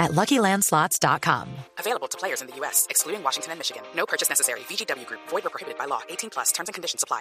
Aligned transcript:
at 0.00 0.10
LuckyLandSlots.com. 0.10 1.48
Available 1.78 2.08
to 2.08 2.18
players 2.18 2.40
in 2.40 2.48
the 2.48 2.56
U.S., 2.56 2.88
excluding 2.90 3.22
Washington 3.22 3.52
and 3.52 3.60
Michigan. 3.60 3.84
No 3.94 4.06
purchase 4.06 4.28
necessary. 4.28 4.60
VGW 4.60 5.06
Group. 5.06 5.20
Void 5.28 5.46
or 5.46 5.50
prohibited 5.50 5.78
by 5.78 5.84
law. 5.84 6.00
18 6.08 6.30
plus. 6.30 6.50
Terms 6.50 6.68
and 6.68 6.74
conditions 6.74 7.04
apply. 7.04 7.20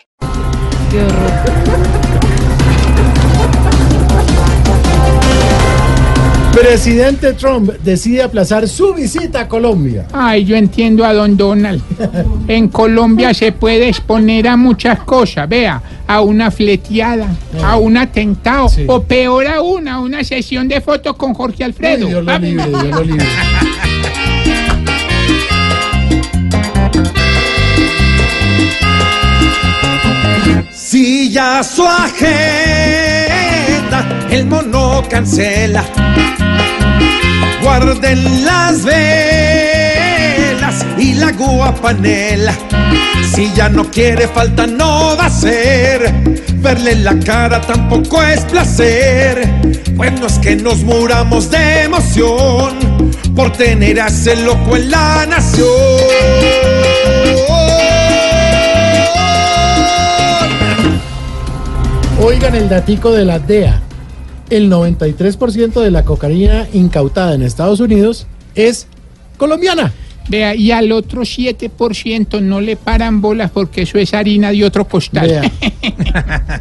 Presidente 6.52 7.36
Trump 7.36 7.72
decide 7.84 8.24
aplazar 8.24 8.68
su 8.68 8.94
visita 8.94 9.42
a 9.42 9.48
Colombia. 9.48 10.08
Ay, 10.12 10.46
yo 10.46 10.56
entiendo 10.56 11.06
a 11.06 11.14
don 11.14 11.38
Donald. 11.38 11.82
En 12.48 12.70
Colombia 12.70 13.34
se 13.34 13.52
puede 13.52 13.88
exponer 13.90 14.48
a 14.48 14.58
muchas 14.58 15.00
cosas. 15.02 15.48
Vea, 15.48 15.82
a 16.10 16.22
una 16.22 16.50
fleteada, 16.50 17.28
a 17.64 17.78
un 17.78 17.96
atentado, 17.96 18.68
Sí. 18.68 18.84
o 18.88 19.04
peor 19.04 19.46
aún, 19.46 19.88
a 19.88 20.00
una 20.00 20.24
sesión 20.24 20.68
de 20.68 20.82
fotos 20.82 21.16
con 21.16 21.36
Jorge 21.36 21.64
Alfredo. 21.64 22.08
Dios 22.08 22.26
lo 22.26 22.40
libre, 22.40 22.66
Dios 22.68 22.84
lo 22.84 23.04
libre. 23.04 23.26
Si 30.74 31.30
ya 31.32 31.64
su 31.64 31.86
agenda 31.86 32.28
el 34.32 34.46
mono 34.48 35.04
cancela, 35.10 35.84
guarden 37.62 38.46
las 38.46 38.84
velas 38.84 39.49
la 41.70 41.76
guapanela. 41.76 42.54
Si 43.34 43.52
ya 43.54 43.70
no 43.70 43.90
quiere 43.90 44.28
falta 44.28 44.66
no 44.66 45.16
va 45.18 45.26
a 45.26 45.30
ser, 45.30 46.12
verle 46.56 46.96
la 46.96 47.18
cara 47.20 47.62
tampoco 47.62 48.22
es 48.24 48.42
placer. 48.46 49.48
Pues 49.96 50.20
no 50.20 50.28
es 50.28 50.40
que 50.40 50.56
nos 50.56 50.84
muramos 50.84 51.50
de 51.52 51.84
emoción 51.84 52.78
por 53.36 53.52
tener 53.52 54.00
a 54.00 54.08
ese 54.08 54.36
loco 54.38 54.76
en 54.76 54.92
la 54.92 55.26
nación. 55.28 55.68
Oigan 62.22 62.56
el 62.56 62.68
datico 62.68 63.12
de 63.12 63.26
la 63.26 63.40
DEA. 63.40 63.82
El 64.50 64.72
93% 64.72 65.82
de 65.82 65.92
la 65.92 66.04
cocaína 66.04 66.68
incautada 66.74 67.36
en 67.36 67.44
Estados 67.44 67.80
Unidos 67.80 68.26
es 68.56 68.88
colombiana. 69.38 69.94
Vea, 70.30 70.54
y 70.56 70.72
al 70.72 70.92
otro 70.92 71.24
7% 71.24 72.40
no 72.42 72.62
le 72.62 72.76
paran 72.76 73.20
bolas 73.20 73.50
porque 73.50 73.82
eso 73.82 73.98
es 73.98 74.14
harina 74.14 74.52
de 74.52 74.64
otro 74.64 74.88
costal. 74.88 75.28
Vea. 75.28 75.42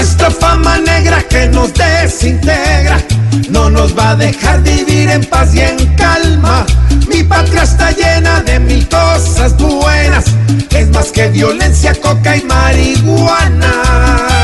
Esta 0.00 0.30
fama 0.30 0.78
negra 0.78 1.22
que 1.22 1.46
nos 1.46 1.72
desintegra 1.72 3.00
no 3.50 3.70
nos 3.70 3.96
va 3.96 4.10
a 4.10 4.16
dejar 4.16 4.62
vivir 4.64 5.08
en 5.10 5.24
paz 5.24 5.54
y 5.54 5.60
en 5.60 5.76
calma. 5.94 6.66
Mi 7.08 7.22
patria 7.22 7.62
está 7.62 7.92
llena 7.92 8.40
de 8.42 8.58
mil 8.58 8.88
cosas 8.88 9.56
buenas, 9.56 10.24
es 10.70 10.88
más 10.90 11.12
que 11.12 11.28
violencia, 11.28 11.94
coca 11.94 12.36
y 12.36 12.42
marihuana. 12.42 14.37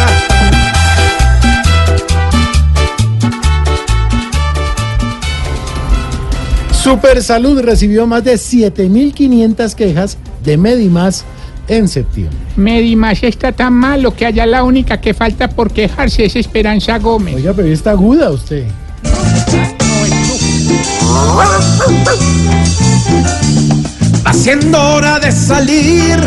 Super 6.85 7.23
Salud 7.23 7.63
recibió 7.63 8.07
más 8.07 8.25
de 8.25 8.35
7.500 8.35 9.75
quejas 9.75 10.19
de 10.45 10.59
Medimás 10.59 11.25
en 11.67 11.89
septiembre. 11.89 12.37
Medimas 12.57 13.23
está 13.23 13.53
tan 13.53 13.73
malo 13.73 14.15
que 14.15 14.27
allá 14.27 14.45
la 14.45 14.65
única 14.65 15.01
que 15.01 15.15
falta 15.15 15.49
por 15.49 15.73
quejarse 15.73 16.27
es 16.27 16.37
Esperanza 16.37 16.99
Gómez. 16.99 17.37
Oiga, 17.37 17.55
pero 17.55 17.69
está 17.69 17.93
aguda 17.93 18.31
usted. 18.31 18.67
Va 24.27 24.35
siendo 24.35 24.79
hora 24.79 25.19
de 25.21 25.33
salir 25.33 26.19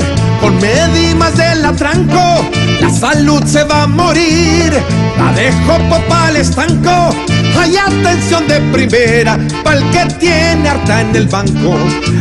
con 0.41 0.57
Medimas 0.57 1.37
del 1.37 1.63
atranco. 1.65 2.49
La 2.81 2.89
salud 2.89 3.43
se 3.45 3.63
va 3.63 3.83
a 3.83 3.87
morir. 3.87 4.73
La 5.19 5.33
dejo 5.33 5.77
popa 5.87 6.29
al 6.29 6.37
estanco. 6.37 7.13
Hay 7.59 7.75
atención 7.75 8.47
de 8.47 8.59
primera 8.71 9.37
para 9.63 9.77
el 9.79 9.83
que 9.91 10.05
tiene 10.19 10.69
harta 10.69 11.01
en 11.01 11.15
el 11.15 11.27
banco. 11.27 11.75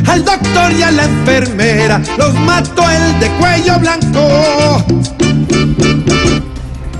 Al 0.08 0.24
doctor 0.24 0.72
y 0.72 0.82
a 0.82 0.90
la 0.90 1.04
enfermera 1.04 2.00
los 2.18 2.34
mató 2.40 2.82
el 2.90 3.20
de 3.20 3.28
cuello 3.38 3.78
blanco. 3.78 4.84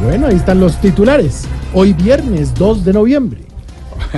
Bueno, 0.02 0.26
ahí 0.28 0.36
están 0.36 0.60
los 0.60 0.80
titulares. 0.80 1.44
Hoy 1.72 1.92
viernes 1.92 2.54
2 2.54 2.84
de 2.84 2.92
noviembre. 2.92 3.40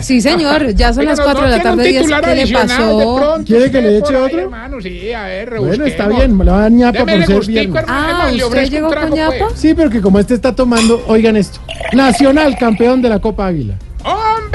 Sí, 0.03 0.21
señor, 0.21 0.75
ya 0.75 0.93
son 0.93 1.01
Oiga, 1.01 1.13
las 1.13 1.19
¿no- 1.19 1.25
4 1.25 1.43
no 1.43 1.51
de 1.51 1.57
la 1.57 1.63
tarde. 1.63 1.83
diez. 1.85 1.97
titular 2.03 2.25
¿Qué 2.25 2.35
le 2.35 2.53
pasó? 2.53 3.17
pronto 3.17 3.45
¿Quiere 3.47 3.71
que 3.71 3.81
le 3.81 3.99
eche 3.99 4.15
ahí, 4.17 4.23
otro? 4.23 4.41
hermano? 4.41 4.77
Sí, 4.83 5.13
a 5.13 5.23
ver, 5.25 5.59
Bueno, 5.59 5.85
está 5.87 6.09
bien, 6.09 6.37
me 6.37 6.45
la 6.45 6.53
va 6.53 6.65
a 6.67 6.69
ñapa 6.69 6.99
Deme 6.99 7.13
por 7.17 7.27
ser 7.27 7.37
gustico, 7.37 7.59
viernes. 7.61 7.83
hermano, 7.83 8.19
Ah, 8.23 8.31
¿usted 8.47 8.71
llegó 8.71 8.89
trago, 8.91 9.09
con 9.09 9.19
ñapa? 9.19 9.35
pues. 9.49 9.53
Sí, 9.61 9.75
pero 9.75 9.89
que 9.91 10.01
como 10.01 10.19
este 10.19 10.35
está 10.35 10.55
tomando, 10.55 11.03
oigan 11.09 11.37
esto. 11.37 11.61
Nacional, 11.95 12.57
campeón 12.59 13.01
de 13.01 13.09
la 13.09 13.19
Copa 13.19 13.47
Águila. 13.47 13.75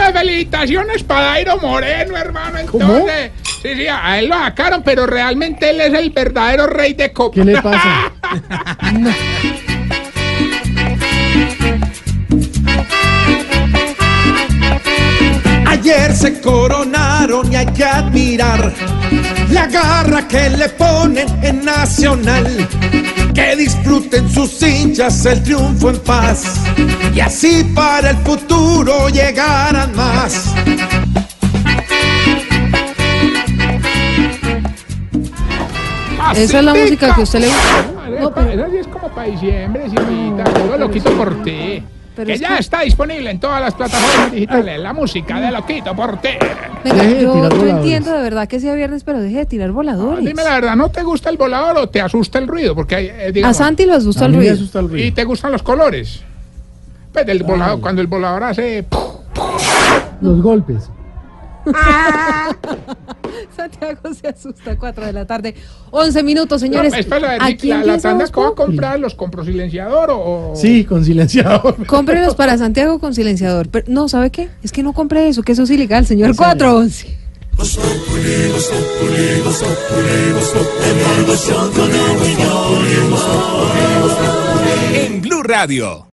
Hombre, 0.08 0.20
felicitaciones 0.20 1.04
para 1.04 1.22
Dairo 1.28 1.58
Moreno, 1.58 2.18
hermano. 2.18 2.60
¿Cómo? 2.70 2.84
Entonces, 2.84 3.32
sí, 3.62 3.76
sí, 3.76 3.88
a 3.88 4.20
él 4.20 4.28
lo 4.28 4.36
sacaron, 4.36 4.84
pero 4.84 5.06
realmente 5.06 5.70
él 5.70 5.82
es 5.82 5.94
el 5.94 6.10
verdadero 6.12 6.68
rey 6.68 6.94
de 6.94 7.14
copa. 7.14 7.36
¿Qué 7.36 7.46
le 7.46 7.62
pasa? 7.62 8.12
Ayer 15.68 16.16
se 16.16 16.40
coronaron 16.40 17.52
y 17.52 17.56
hay 17.58 17.66
que 17.68 17.84
admirar 17.84 18.72
la 19.50 19.68
garra 19.68 20.28
que 20.28 20.50
le 20.52 20.70
ponen 20.70 21.28
en 21.44 21.66
Nacional. 21.66 22.68
Que 23.34 23.56
disfruten 23.56 24.30
sus 24.30 24.62
hinchas 24.62 25.26
el 25.26 25.42
triunfo 25.44 25.90
en 25.90 26.00
paz 26.00 26.62
y 27.14 27.20
así 27.20 27.64
para 27.76 28.12
el 28.12 28.18
futuro 28.18 29.10
llegarán 29.10 29.96
más. 29.96 30.54
Esa 36.36 36.60
es 36.60 36.66
la 36.66 36.74
música 36.74 37.14
que 37.14 37.22
a 37.22 37.24
usted 37.24 37.40
le 37.40 37.48
gusta. 37.48 38.20
No, 38.22 38.34
pero 38.34 38.66
es 38.66 38.88
como 38.88 39.10
para 39.10 39.28
diciembre, 39.28 39.90
señorita. 39.90 40.44
Yo 40.68 40.78
lo 40.78 40.92
quito 40.92 41.12
por 41.12 41.44
ti. 41.44 41.84
Pero 42.16 42.28
que 42.28 42.34
es 42.34 42.40
ya 42.40 42.50
que- 42.50 42.60
está 42.60 42.82
disponible 42.82 43.30
en 43.32 43.40
todas 43.40 43.60
las 43.62 43.74
plataformas 43.74 44.32
digitales. 44.32 44.80
La 44.80 44.94
música 44.94 45.40
de 45.40 45.52
lo 45.52 45.66
quito 45.66 45.96
por 45.96 46.22
ti. 46.22 46.30
Venga, 46.84 47.04
yo, 47.06 47.50
yo 47.50 47.68
entiendo 47.68 48.12
de 48.12 48.22
verdad 48.22 48.48
que 48.48 48.60
sea 48.60 48.74
viernes, 48.76 49.04
pero 49.04 49.20
deje 49.22 49.38
de 49.38 49.46
tirar 49.46 49.72
voladores. 49.72 50.24
Dime 50.24 50.44
la 50.44 50.52
verdad, 50.56 50.76
¿no 50.76 50.90
te 50.90 51.02
gusta 51.04 51.30
el 51.30 51.38
volador 51.38 51.78
o 51.78 51.88
te 51.90 52.02
asusta 52.02 52.38
el 52.40 52.48
ruido? 52.48 52.76
Porque 52.76 52.96
hay, 52.96 53.06
eh, 53.08 53.26
A 53.28 53.32
digamos, 53.32 53.58
Santi 53.58 53.86
le 53.86 53.94
asusta 53.94 54.26
A 54.26 54.28
el 54.28 54.36
ruido. 54.36 54.54
asusta 54.54 54.80
el 54.80 55.00
¿Y 55.00 55.12
te 55.12 55.24
gustan 55.24 55.52
los 55.52 55.64
colores? 55.64 56.22
Pues 57.12 57.28
el 57.28 57.44
volador, 57.44 57.80
cuando 57.80 58.02
el 58.02 58.08
volador 58.08 58.44
hace... 58.44 58.86
Los 60.22 60.42
golpes. 60.42 60.90
Santiago 63.58 64.14
se 64.14 64.28
asusta 64.28 64.72
a 64.72 64.78
4 64.78 65.06
de 65.06 65.14
la 65.14 65.26
tarde. 65.26 65.56
11 65.92 66.24
minutos, 66.24 66.62
señores. 66.62 66.92
No, 66.94 67.00
espera, 67.00 67.38
a 67.40 67.46
Aquí 67.46 67.68
la, 67.68 67.84
la 67.84 67.98
tanda 68.00 68.26
que 68.26 68.32
va 68.40 68.48
a 68.48 68.50
Populi. 68.50 68.66
comprar, 68.78 69.00
¿los 69.00 69.14
compro 69.16 69.44
silenciador 69.46 70.10
o...? 70.12 70.52
o- 70.52 70.56
Sí, 70.56 70.84
con 70.86 71.04
silenciador. 71.06 71.86
Cómprelos 71.88 72.36
para 72.36 72.58
Santiago 72.58 73.00
con 73.00 73.14
silenciador. 73.14 73.70
Pero, 73.70 73.86
no, 73.90 74.10
¿sabe 74.10 74.30
qué? 74.32 74.50
Es 74.64 74.72
que 74.72 74.84
no 74.84 74.94
compre 74.94 75.28
eso, 75.28 75.44
que 75.44 75.52
eso 75.54 75.64
es 75.64 75.70
ilegal, 75.70 76.06
señor. 76.06 76.36
411. 76.36 77.18
En 84.96 85.22
Blue 85.22 85.44
Radio. 85.44 86.08